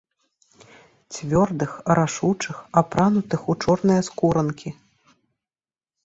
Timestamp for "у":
3.55-3.57